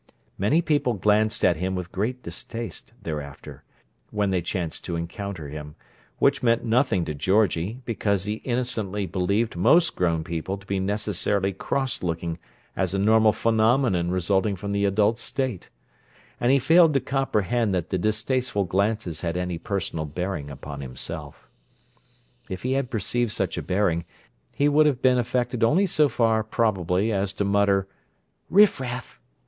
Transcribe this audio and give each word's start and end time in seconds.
Many 0.35 0.63
people 0.63 0.95
glanced 0.95 1.45
at 1.45 1.57
him 1.57 1.75
with 1.75 1.91
great 1.91 2.23
distaste, 2.23 2.91
thereafter, 3.03 3.63
when 4.09 4.31
they 4.31 4.41
chanced 4.41 4.83
to 4.85 4.95
encounter 4.95 5.49
him, 5.49 5.75
which 6.17 6.41
meant 6.41 6.65
nothing 6.65 7.05
to 7.05 7.13
Georgie, 7.13 7.81
because 7.85 8.23
he 8.23 8.37
innocently 8.43 9.05
believed 9.05 9.55
most 9.55 9.95
grown 9.95 10.23
people 10.23 10.57
to 10.57 10.65
be 10.65 10.79
necessarily 10.79 11.53
cross 11.53 12.01
looking 12.01 12.39
as 12.75 12.95
a 12.95 12.97
normal 12.97 13.31
phenomenon 13.31 14.09
resulting 14.09 14.55
from 14.55 14.71
the 14.71 14.85
adult 14.85 15.19
state; 15.19 15.69
and 16.39 16.51
he 16.51 16.57
failed 16.57 16.95
to 16.95 16.99
comprehend 16.99 17.71
that 17.75 17.91
the 17.91 17.99
distasteful 17.99 18.63
glances 18.63 19.21
had 19.21 19.37
any 19.37 19.59
personal 19.59 20.05
bearing 20.05 20.49
upon 20.49 20.81
himself. 20.81 21.47
If 22.49 22.63
he 22.63 22.71
had 22.71 22.89
perceived 22.89 23.31
such 23.33 23.55
a 23.55 23.61
bearing, 23.61 24.05
he 24.55 24.67
would 24.67 24.87
have 24.87 25.03
been 25.03 25.19
affected 25.19 25.63
only 25.63 25.85
so 25.85 26.09
far, 26.09 26.43
probably, 26.43 27.11
as 27.11 27.33
to 27.33 27.45
mutter, 27.45 27.87
"Riffraff!" 28.49 29.21